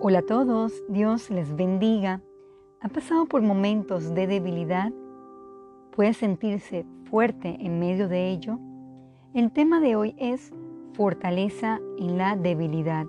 [0.00, 2.22] Hola a todos, Dios les bendiga.
[2.80, 4.92] ¿Ha pasado por momentos de debilidad?
[5.90, 8.60] ¿Puede sentirse fuerte en medio de ello?
[9.34, 10.52] El tema de hoy es
[10.92, 13.06] fortaleza en la debilidad.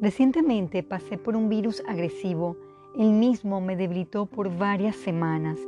[0.00, 2.56] Recientemente pasé por un virus agresivo.
[2.98, 5.58] El mismo me debilitó por varias semanas.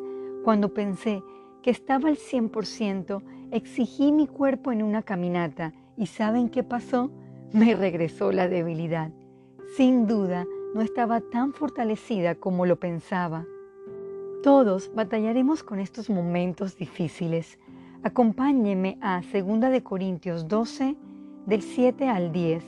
[0.45, 1.23] Cuando pensé
[1.63, 7.11] que estaba al 100%, exigí mi cuerpo en una caminata y ¿saben qué pasó?
[7.53, 9.13] Me regresó la debilidad.
[9.77, 13.45] Sin duda, no estaba tan fortalecida como lo pensaba.
[14.43, 17.59] Todos batallaremos con estos momentos difíciles.
[18.03, 20.97] Acompáñeme a 2 de Corintios 12,
[21.47, 22.65] del 7 al 10.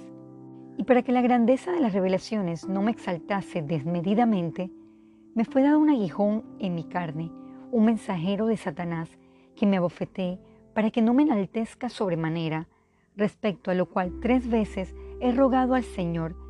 [0.77, 4.71] Y para que la grandeza de las revelaciones no me exaltase desmedidamente,
[5.35, 7.33] me fue dado un aguijón en mi carne,
[7.73, 9.09] un mensajero de Satanás
[9.57, 10.39] que me abofeté
[10.75, 12.69] para que no me enaltezca sobremanera,
[13.17, 16.50] respecto a lo cual tres veces he rogado al Señor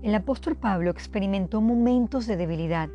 [0.00, 2.88] El apóstol Pablo experimentó momentos de debilidad.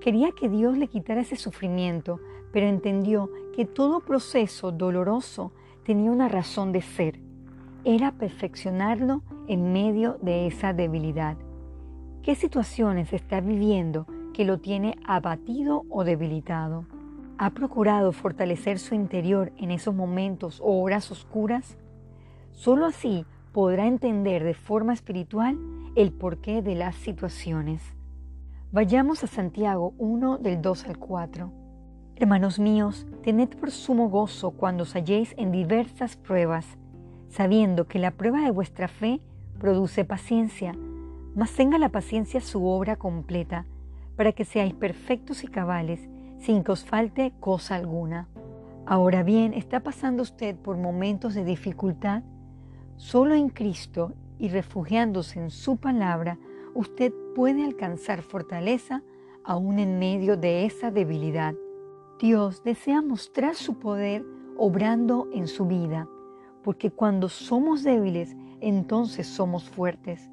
[0.00, 2.20] Quería que Dios le quitara ese sufrimiento,
[2.52, 5.52] pero entendió que todo proceso doloroso
[5.84, 7.18] tenía una razón de ser.
[7.84, 11.36] Era perfeccionarlo en medio de esa debilidad.
[12.22, 16.86] ¿Qué situaciones está viviendo que lo tiene abatido o debilitado?
[17.38, 21.76] ¿Ha procurado fortalecer su interior en esos momentos o horas oscuras?
[22.52, 25.58] Solo así podrá entender de forma espiritual
[25.96, 27.82] el porqué de las situaciones.
[28.72, 31.52] Vayamos a Santiago 1 del 2 al 4.
[32.14, 36.66] Hermanos míos, tened por sumo gozo cuando os halléis en diversas pruebas,
[37.28, 39.20] sabiendo que la prueba de vuestra fe
[39.58, 40.76] produce paciencia,
[41.34, 43.66] mas tenga la paciencia su obra completa,
[44.16, 46.08] para que seáis perfectos y cabales,
[46.38, 48.28] sin que os falte cosa alguna.
[48.86, 52.22] Ahora bien, ¿está pasando usted por momentos de dificultad?
[53.00, 56.38] Solo en Cristo y refugiándose en su palabra,
[56.74, 59.02] usted puede alcanzar fortaleza
[59.42, 61.54] aún en medio de esa debilidad.
[62.18, 64.22] Dios desea mostrar su poder
[64.58, 66.06] obrando en su vida,
[66.62, 70.30] porque cuando somos débiles, entonces somos fuertes.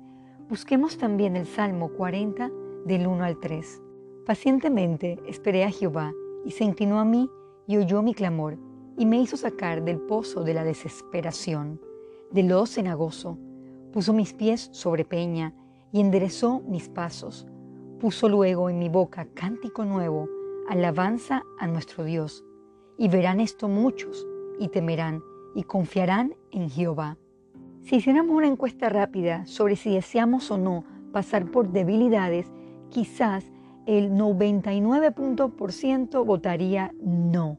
[0.49, 2.51] Busquemos también el Salmo 40
[2.85, 3.81] del 1 al 3.
[4.25, 6.11] Pacientemente esperé a Jehová,
[6.43, 7.29] y se inclinó a mí
[7.65, 8.57] y oyó mi clamor,
[8.97, 11.79] y me hizo sacar del pozo de la desesperación
[12.31, 13.37] de lo cenagoso,
[13.91, 15.53] puso mis pies sobre peña
[15.91, 17.47] y enderezó mis pasos.
[17.99, 20.29] Puso luego en mi boca cántico nuevo,
[20.69, 22.43] alabanza a nuestro Dios.
[22.97, 24.27] Y verán esto muchos,
[24.59, 25.21] y temerán,
[25.55, 27.17] y confiarán en Jehová.
[27.81, 32.51] Si hiciéramos una encuesta rápida sobre si deseamos o no pasar por debilidades,
[32.89, 33.45] quizás
[33.85, 37.57] el 99% votaría no.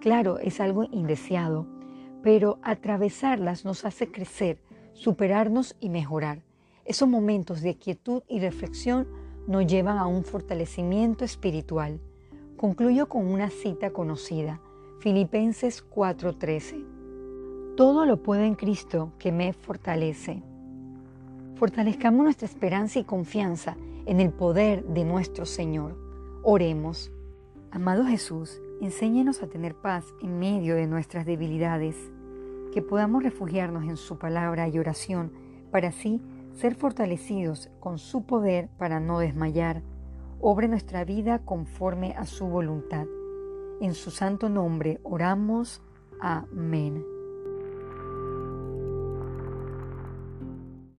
[0.00, 1.77] Claro, es algo indeseado
[2.22, 4.60] pero atravesarlas nos hace crecer,
[4.92, 6.42] superarnos y mejorar.
[6.84, 9.06] Esos momentos de quietud y reflexión
[9.46, 12.00] nos llevan a un fortalecimiento espiritual.
[12.56, 14.60] Concluyo con una cita conocida,
[15.00, 16.84] Filipenses 4:13.
[17.76, 20.42] Todo lo puedo en Cristo que me fortalece.
[21.54, 25.96] Fortalezcamos nuestra esperanza y confianza en el poder de nuestro Señor.
[26.42, 27.12] Oremos.
[27.70, 31.96] Amado Jesús, enséñenos a tener paz en medio de nuestras debilidades,
[32.72, 35.32] que podamos refugiarnos en su palabra y oración
[35.70, 36.20] para así
[36.54, 39.82] ser fortalecidos con su poder para no desmayar.
[40.40, 43.06] Obre nuestra vida conforme a su voluntad.
[43.80, 45.82] En su santo nombre oramos.
[46.20, 47.17] Amén.